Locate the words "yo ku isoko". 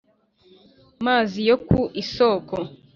1.49-2.55